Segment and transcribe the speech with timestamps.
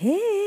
[0.00, 0.39] Hey.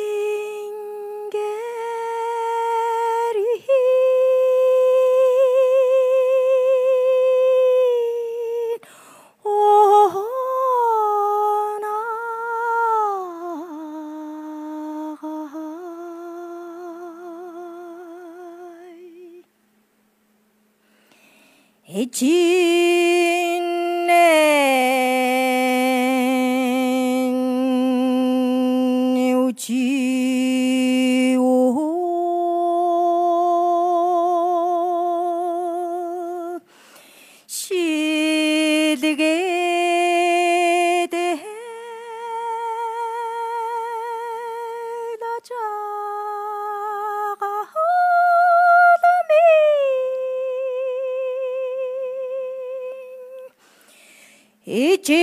[54.65, 55.13] ichi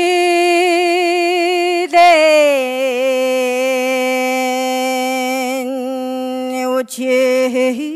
[1.89, 2.13] de
[6.77, 7.90] uchi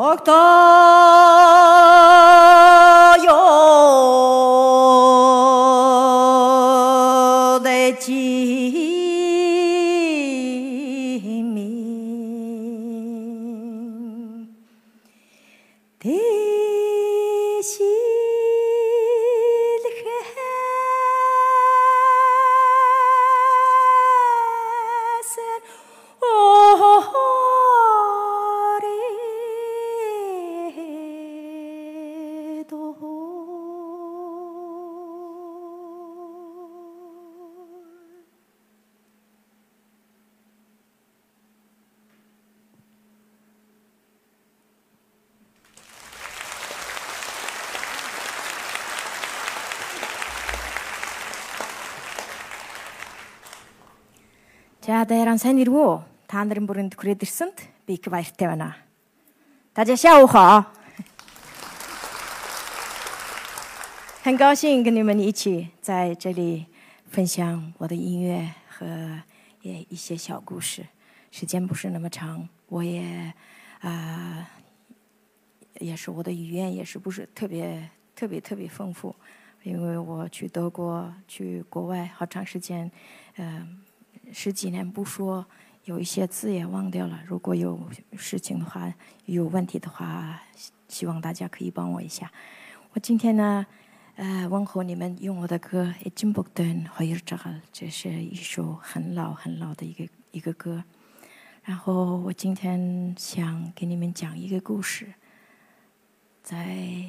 [0.00, 0.99] Mokta
[54.89, 56.05] За дайран сайн иргүү.
[56.29, 58.77] Та нарын бүрэнд хүрээд ирсэнд би их баяртай байна.
[59.73, 60.73] 大家下午好。
[64.23, 66.67] 很高兴跟你们一起在这里
[67.09, 69.21] 分享我的音乐和
[69.61, 70.85] 也一些小故事。
[71.31, 73.33] 时间不是那么长，我也
[73.81, 74.49] 啊、
[75.79, 79.13] 也是我的语言也是不是特别特别特别丰富，
[79.63, 82.89] 因为我去德国去国外好长时间，
[83.37, 83.81] 嗯、
[84.32, 85.46] 十几年不说，
[85.84, 87.20] 有一些字也忘掉了。
[87.26, 88.92] 如果有事情的话，
[89.26, 90.40] 有问题的话，
[90.88, 92.30] 希望大家可以帮我一下。
[92.92, 93.66] 我今天呢，
[94.16, 97.36] 呃，问候你们用我的歌《一进不顿和一扎》，
[97.72, 100.84] 这是一首很老很老的一个一个歌。
[101.62, 105.14] 然后我今天想给你们讲一个故事，
[106.42, 107.04] 在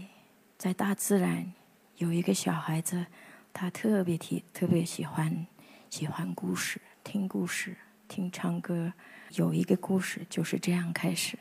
[0.58, 1.52] 在大自然
[1.98, 3.06] 有一个小孩子，
[3.54, 5.48] 他特别提特别喜欢
[5.90, 7.76] 喜欢故事，听故事，
[8.08, 8.94] 听唱歌。
[9.32, 11.38] 有一个故事就是这样开始，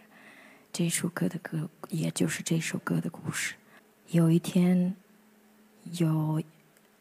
[0.72, 3.54] 这首歌的歌，也就是这首歌的故事。
[4.08, 4.94] 有一天，
[5.98, 6.42] 有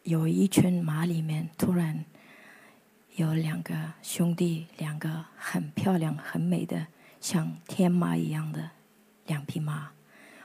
[0.04, 2.04] 有一群马里面突然
[3.16, 6.88] 有两个兄弟，两个很漂亮、很美的，
[7.22, 8.72] 像天马一样的
[9.28, 9.92] 两匹马。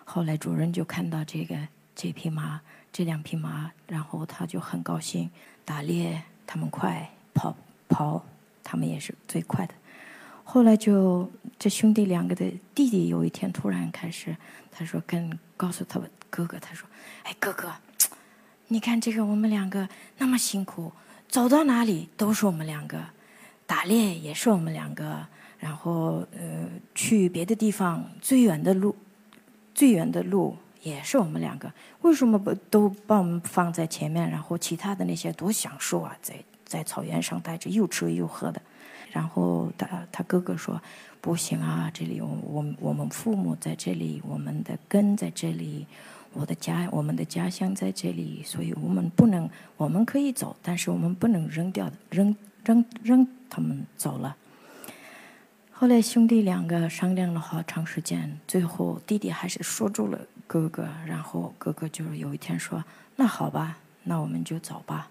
[0.05, 1.57] 后来主人就看到这个
[1.95, 2.61] 这匹马。
[2.97, 5.29] 这两匹马，然后他就很高兴。
[5.65, 7.57] 打猎，他们快跑
[7.89, 8.25] 跑，
[8.63, 9.75] 他们也是最快的。
[10.43, 12.45] 后来就这兄弟两个的
[12.75, 14.37] 弟弟，有一天突然开始，
[14.71, 16.89] 他说跟告诉他们哥哥，他说
[17.25, 17.73] ：“哎，哥哥，
[18.69, 19.89] 你看这个我们两个
[20.19, 20.93] 那么辛苦，
[21.29, 23.03] 走到哪里都是我们两个，
[23.67, 25.27] 打猎也是我们两个，
[25.59, 28.95] 然后呃去别的地方最远的路，
[29.75, 31.73] 最远的路。”也是我们两个，
[32.03, 34.29] 为什么不都把我们放在前面？
[34.29, 36.35] 然后其他的那些多享受啊，在
[36.65, 38.61] 在草原上待着，又吃又喝的。
[39.13, 40.81] 然后他他哥哥说
[41.23, 45.87] ：“不行啊，这里我我们父母在这里，我们的根在这里，
[46.33, 52.35] 我的家我们的家乡在这里，所以我们不能，我们可以走，但是我们不能扔掉扔
[52.65, 54.37] 扔扔他们走了。”
[55.71, 60.19] 后来兄弟两个商量了好长时间，最后弟弟还是说住了。
[60.47, 62.85] 哥哥，然后哥哥就有一天说
[63.17, 65.09] ：“那好吧，那我们就走吧。”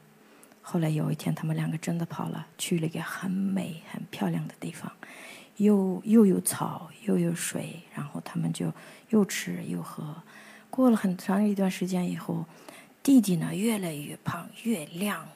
[0.66, 4.92] 后来有一天，他们两个真的跑了，去了一个很美、很漂亮的地方，
[5.58, 8.74] 又又有草，又有水，然后他们就
[9.10, 10.24] 又吃又喝。
[10.70, 12.46] 过了很长一段时间以后，
[13.04, 15.28] 弟弟呢越来越胖，越亮，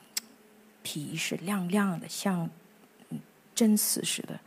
[0.82, 2.50] 皮是亮亮的，像
[3.54, 4.40] 真丝似的。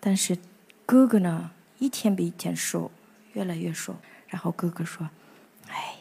[0.00, 0.38] 但是
[0.86, 2.90] 哥哥呢，一天比一天瘦，
[3.34, 3.94] 越来越瘦。
[4.28, 5.08] 然后哥哥说
[5.68, 5.95] ：“哎，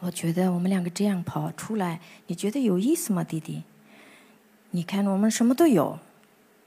[0.00, 3.62] 我觉得我们两个这样跑出来，你觉得有意思吗，弟弟？
[4.70, 5.98] 你看我们什么都有，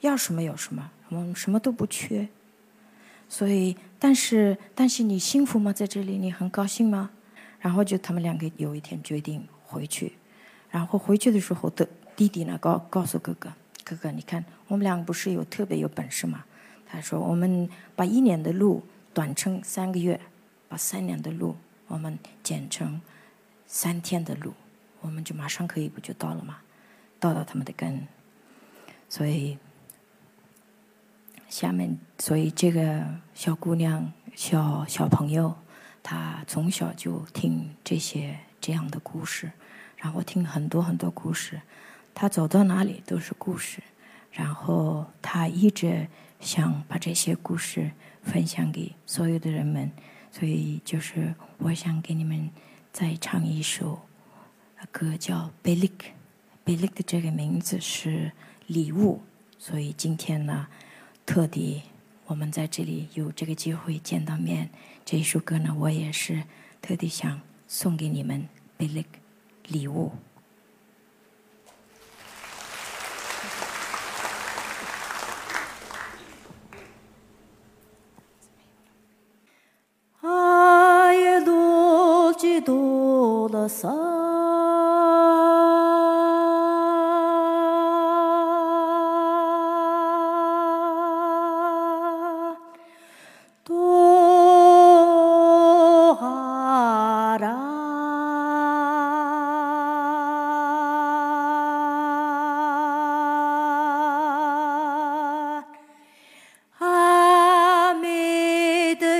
[0.02, 2.28] 要什么有什么，我们什么都不缺。
[3.30, 5.72] 所以，但是，但是你幸福吗？
[5.72, 7.12] 在这里，你很高兴吗？
[7.60, 10.14] 然后就他们两个有一天决定回去。
[10.70, 13.52] 然后回去的时候，的弟弟呢告告诉哥哥：
[13.84, 16.44] 哥哥，你看我们两个不是有特别有本事吗？
[16.86, 20.18] 他说：我们把一年的路。”短成三个月，
[20.70, 21.58] 把三年的路
[21.90, 23.02] 我们减成
[23.74, 24.54] 三天的路，
[25.00, 26.58] 我们就马上可以不就到了吗？
[27.22, 28.06] 到到他们的根。
[29.08, 29.58] 所以
[31.48, 35.56] 下面，所以这个小姑娘、小小朋友，
[36.04, 39.50] 她从小就听这些这样的故事，
[39.96, 41.62] 然后听很多很多故事，
[42.14, 43.82] 她走到哪里都是故事，
[44.34, 46.10] 然后她一直
[46.42, 47.92] 想把这些故事。
[48.24, 49.92] 分享给所有的人们，
[50.30, 52.52] 所以就是我想给你们
[52.92, 54.02] 再唱一首
[54.92, 56.08] 歌，叫《贝利克》。
[56.64, 58.34] 贝利克的这个名字是
[58.68, 59.22] 礼物，
[59.58, 60.68] 所以今天呢，
[61.26, 61.84] 特地
[62.26, 64.70] 我们在这里有这个机会见到面，
[65.06, 66.44] 这一首歌呢，我也是
[66.82, 69.10] 特地想送给你们，贝利克
[69.68, 70.12] 礼物。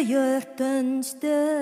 [0.04, 1.62] hjørtens dør.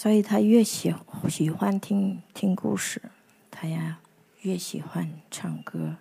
[0.03, 1.12] 所以他越小。
[1.29, 3.01] 喜欢听听故事，
[3.51, 4.01] 他呀
[4.41, 5.97] 越喜欢唱歌。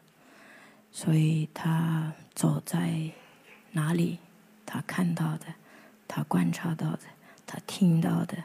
[0.92, 3.12] 所以他走在
[3.72, 4.20] 哪里，
[4.66, 5.46] 他看到的，
[6.08, 7.01] 他观察到的，
[7.46, 8.44] 他听到的，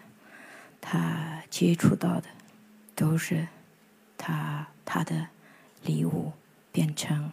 [0.80, 2.28] 他接触到的，
[2.95, 3.49] 都是
[4.18, 5.28] 他他的
[5.83, 6.33] 礼物
[6.71, 7.33] 变成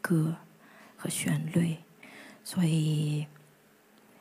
[0.00, 0.36] 歌
[0.96, 1.76] 和旋律。
[2.44, 3.26] 所以。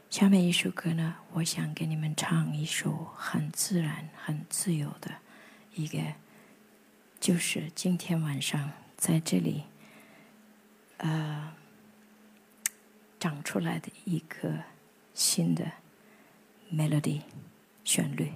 [0.10, 5.12] 下面一首歌呢，我想给你们唱一首很自然、很自由的
[5.76, 6.00] 一个，
[7.20, 9.66] 就是今天晚上在这里，
[10.98, 11.54] 呃，
[13.20, 14.64] 长出来的一个
[15.14, 15.74] 新的
[16.74, 17.22] melody
[17.84, 18.34] 旋律。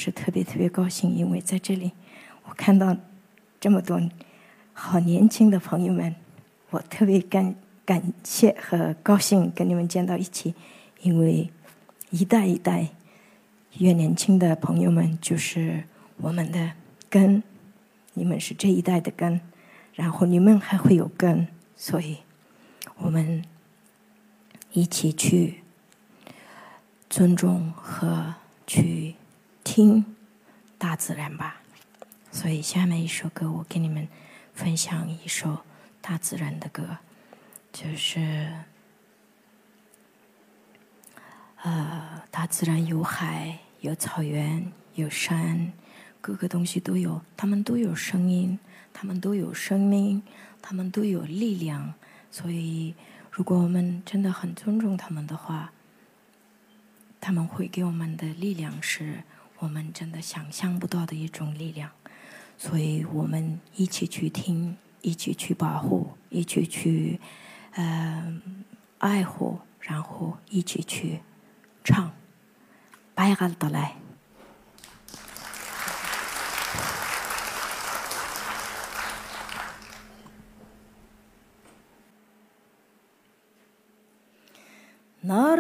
[0.01, 1.93] 是特别特别高兴，因为在这里
[2.45, 2.97] 我看到
[3.61, 4.01] 这么多
[4.73, 6.15] 好年轻的朋友们，
[6.71, 10.55] 我特别感感谢和高兴跟你们见到一起，
[11.03, 11.51] 因为
[12.09, 12.89] 一代一代
[13.77, 15.85] 越年轻的朋友们就是
[16.17, 16.73] 我们的
[17.11, 17.43] 根，
[18.15, 19.39] 你们是这一代的根，
[19.93, 22.17] 然后你们还会有根，所以
[22.97, 23.45] 我们
[24.73, 25.61] 一起去
[27.11, 28.35] 尊重和。
[28.71, 29.17] 去
[29.73, 30.05] 听
[30.79, 31.61] 大自然吧，
[32.33, 34.09] 所以下面一首歌，我给你们
[34.53, 35.61] 分享一首
[36.01, 36.99] 大自然的歌，
[37.73, 38.53] 就是
[41.63, 45.73] 呃，大自然有海，有草原，有山，
[46.21, 48.59] 各个东西都有，它们都有声音，
[48.93, 50.21] 它们都有生命，
[50.61, 51.95] 它们都有力量，
[52.33, 52.97] 所以
[53.31, 55.71] 如果我们真的很尊重他们的话。
[57.23, 59.23] 他们会给我们的力量，是
[59.61, 61.91] 我们真的想象不到的一种力量，
[62.57, 67.21] 所以我们一起去听，一起去保护，一起去
[67.73, 68.41] 呃
[68.99, 71.21] 爱护，然后一起去
[71.85, 72.11] 唱，
[73.15, 73.97] 白哈的来。
[85.23, 85.55] 나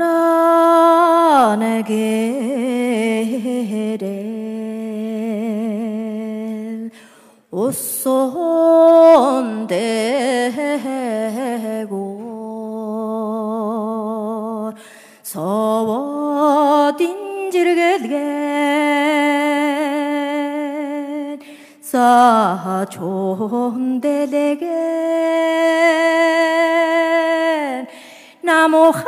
[28.59, 29.03] 나무하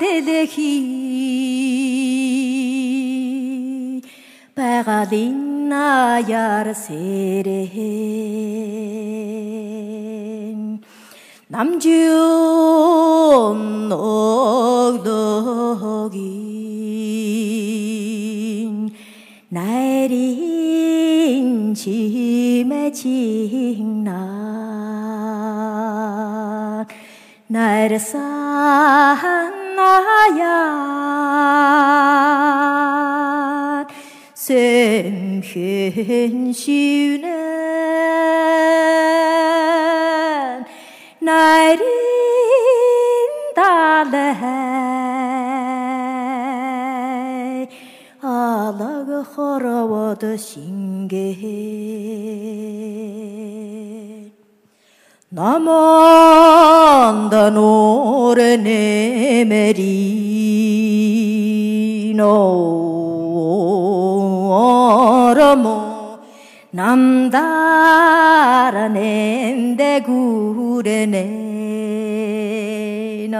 [0.00, 0.94] delehi
[4.54, 7.74] Paradina yar seren
[11.48, 11.90] 남준
[13.92, 15.10] 옥덕인
[19.48, 20.14] 내린
[21.74, 23.57] 짐에 징
[27.89, 28.29] ersanayat
[34.35, 35.73] semhün
[36.51, 37.28] şivne
[55.39, 59.79] 남한다 노래 내메리노
[65.31, 66.19] 어라모
[66.71, 67.79] 남다라
[68.89, 71.05] 낸데 구레
[73.29, 73.39] 내나라메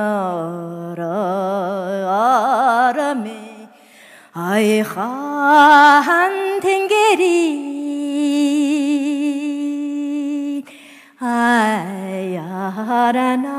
[4.32, 5.02] 아이한
[6.62, 7.69] 탱게리
[12.90, 13.59] Maharana.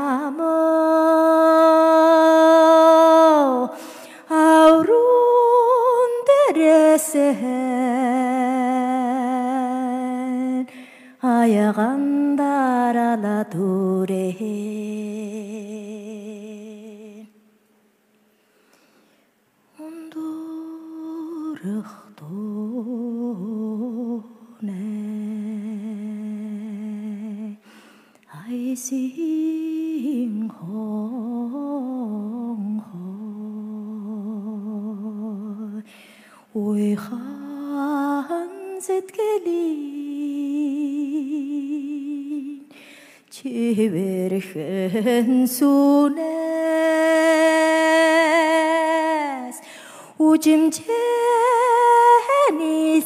[44.53, 46.15] Về khen sunes
[50.17, 50.93] u chim chê
[52.59, 53.01] ni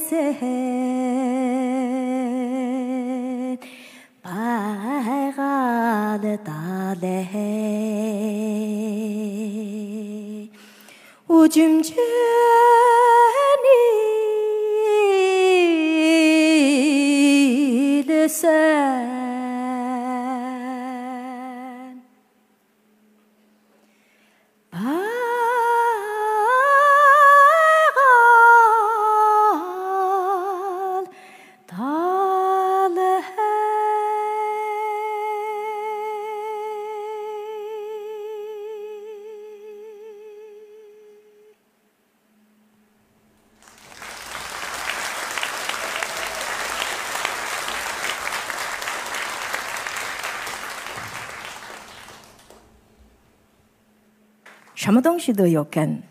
[54.75, 56.03] 什么东西都有根，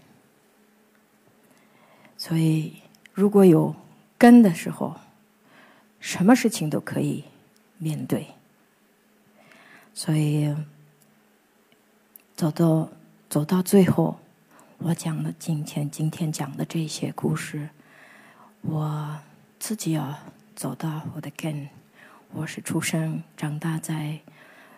[2.16, 2.81] 所以
[3.12, 3.77] 如果有
[4.16, 4.96] 根的时候，
[6.00, 7.24] 什么事情都可以
[7.79, 8.27] 面对。
[9.92, 10.53] 所以
[12.35, 12.88] 走到
[13.29, 14.18] 走到最后，
[14.79, 17.68] 我讲的今天今天讲的这些故事，
[18.62, 19.18] 我
[19.59, 20.18] 自己要
[20.57, 21.68] 走到我的根。
[22.33, 24.18] 我是出生长大在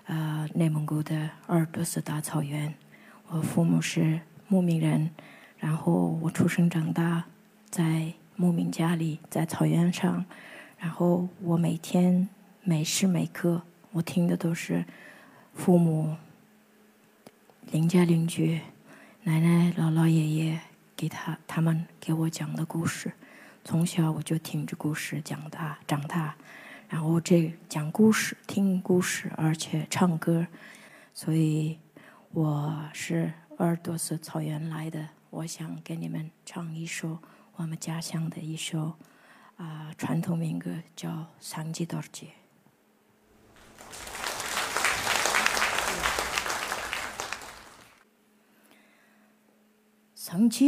[0.04, 2.74] 呃内蒙古的鄂尔多斯大草原。
[3.28, 5.10] 我父母是牧民人，
[5.58, 7.24] 然后我出生长大
[7.68, 10.24] 在牧民家里，在草原上，
[10.78, 12.28] 然后我每天
[12.62, 14.84] 每时每刻我听的都是
[15.54, 16.16] 父母、
[17.72, 18.60] 邻家邻居、
[19.24, 20.60] 奶奶、姥姥、爷爷
[20.96, 23.12] 给他他们给我讲的故事，
[23.64, 26.36] 从小我就听着故事长大长大，
[26.88, 30.46] 然后这讲故事、听故事，而且唱歌，
[31.12, 31.76] 所以。
[32.36, 37.16] 我是鄂尔多斯草原来的，我想给你们唱一首
[37.54, 38.92] 我们家乡的一首
[39.56, 41.08] 啊传统民歌，叫
[41.40, 42.26] 《桑吉多尔杰》。
[50.14, 50.66] 桑吉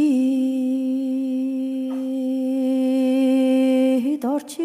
[4.17, 4.63] 多尔杰，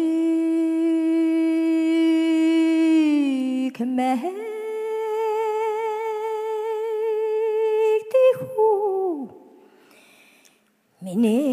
[11.05, 11.45] 可美。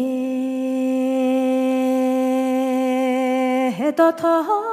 [3.83, 4.72] Mine dataroi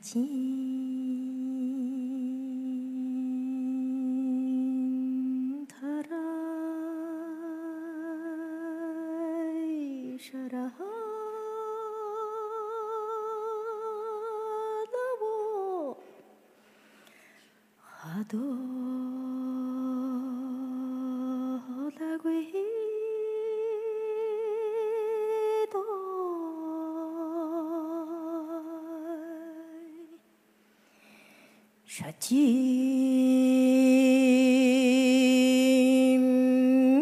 [0.03, 0.19] 가진
[5.69, 6.19] 달아이
[10.19, 10.73] 샤라
[14.91, 15.97] 나보
[17.79, 18.82] 하도
[31.93, 32.33] Şatim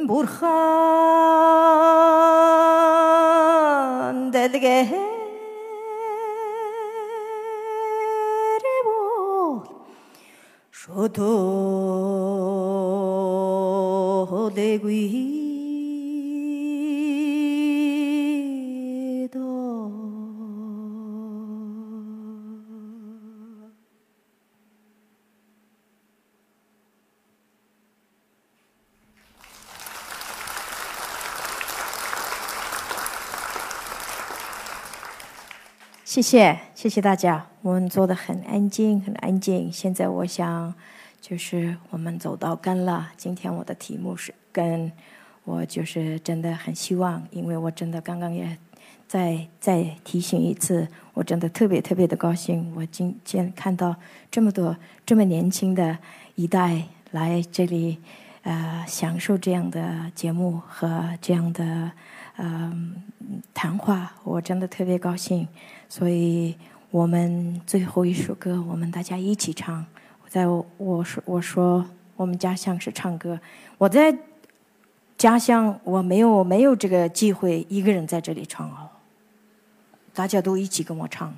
[0.09, 0.43] Burhan
[4.33, 4.91] Dedgeh
[10.73, 11.31] Şutu
[14.57, 15.40] Degui
[36.11, 37.47] 谢谢，谢谢大家。
[37.63, 39.73] 我们做的很安静，很安静。
[39.73, 40.75] 现在我想，
[41.21, 43.13] 就是我们走到根了。
[43.17, 44.91] 今天我的题目是根，
[45.45, 48.59] 我就是真的很希望，因为我真的刚刚也
[49.07, 52.73] 再再提醒一次，我真的特别特别的高兴。
[52.75, 53.95] 我今天看到
[54.33, 55.97] 这么多这么年轻的
[56.35, 58.01] 一代来这里，
[58.43, 61.93] 呃，享受这样的节目和这样的
[62.43, 62.95] 嗯
[63.53, 65.47] 谈话，我真的特别高兴。
[65.89, 66.57] 所以
[66.91, 69.85] 我们最后一首歌，我们大家一起唱。
[70.27, 71.85] 在我说我说
[72.17, 73.39] 我们家乡是唱歌。
[73.77, 74.17] 我在
[75.19, 78.89] 家乡我没有没有这个机会一个人在这里唱哦，
[80.15, 81.37] 大家都一起跟我唱。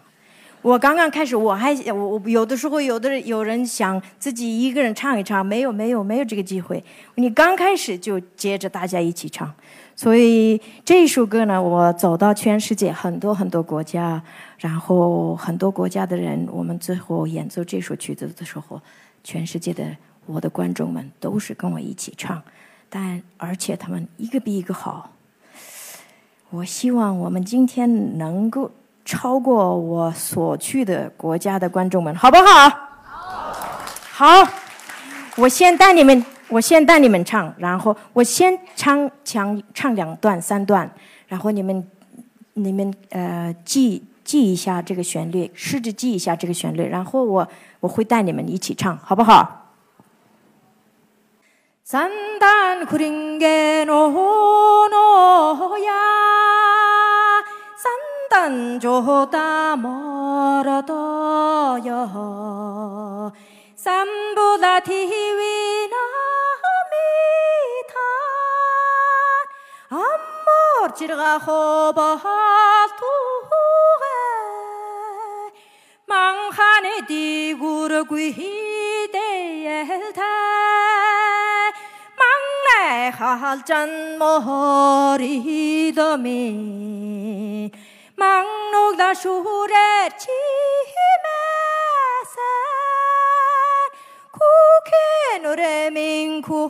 [0.62, 6.82] 我刚刚开始，我还我我有的时候有的有人想自己一个人唱一唱，没有没有没有这个机会。
[7.16, 9.52] 你刚开始就接着大家一起唱，
[9.96, 14.22] 所以这首歌呢，我走到全世界很多很多国家，
[14.58, 18.80] 然后很多国家的人，我们最后演奏这首曲子的时候，
[19.24, 19.84] 全世界的
[20.26, 22.40] 我的观众们都是跟我一起唱，
[22.88, 25.10] 但而且他们一个比一个好。
[26.50, 28.70] 我希望我们今天能够。
[29.04, 32.70] 超过我所去的国家的观众们，好不好？
[34.12, 34.48] 好。
[35.36, 40.90] 我先带你们，我先带你们唱，然后我先唱唱唱两段、三段，
[41.26, 41.90] 然后你们
[42.52, 47.48] 你们呃记记一下这个旋律，试着记一下这个旋律，然后我
[47.80, 49.70] 我会带你们一起唱，好不好
[51.82, 52.10] 三？
[58.51, 60.93] 산조다 멀어도요
[63.75, 65.95] 산보다 디위나
[66.91, 67.95] 미타
[69.89, 72.13] 암모지르가 호버투에
[76.05, 79.11] 망하네 디구르 귀대엘테
[82.15, 85.87] 망내 할잔 머리더미
[88.21, 90.31] 망록다 슈레 치메세
[94.31, 96.67] 쿠케 노래 민쿠호나도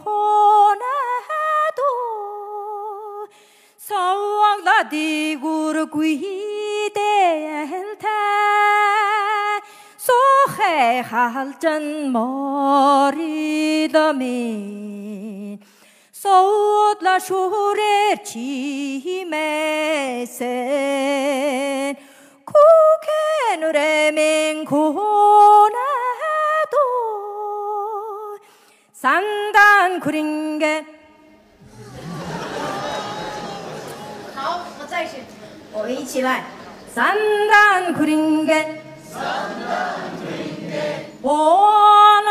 [3.77, 7.27] 서왕다 디구르 귀데엘테
[9.97, 13.38] 소해 할전 머리더민
[16.22, 18.46] Sot la shurer chimesen
[22.50, 25.74] Kuken remen kunado
[28.94, 30.85] Sandan kuringe
[35.74, 36.44] 我们一起来，
[36.94, 37.16] 三
[37.48, 38.78] 单苦林根，
[39.11, 39.22] 三
[39.58, 39.74] 单
[40.20, 40.72] 苦林根，
[41.22, 42.30] 我呢？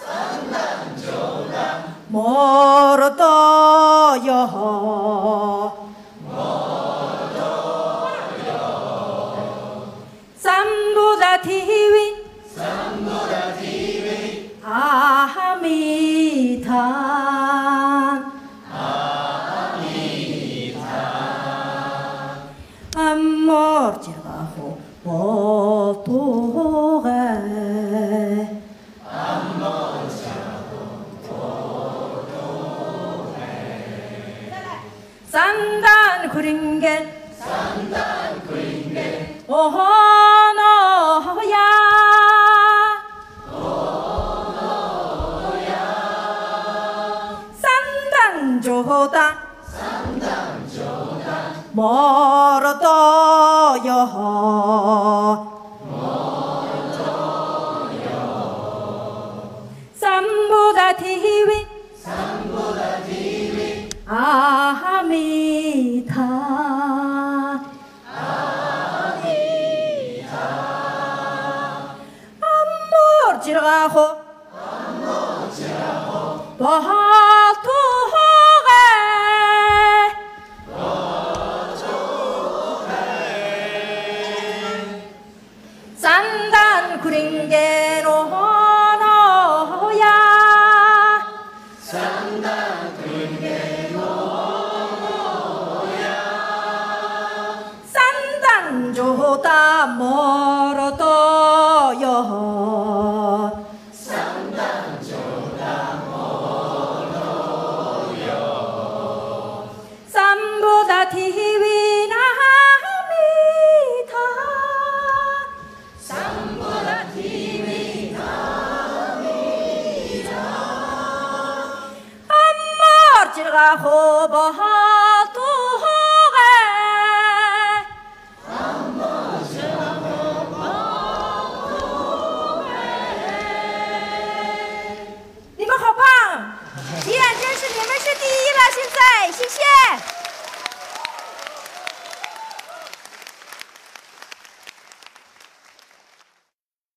[0.00, 3.22] 산단조다 멀어도요
[10.36, 12.22] 산보다 디위
[14.64, 16.72] 아미탄
[22.96, 24.78] 암mor지라고
[37.37, 37.47] 三
[37.91, 37.99] 担
[38.47, 38.99] 捆的，
[39.47, 39.53] 哦，
[41.43, 41.57] 呀，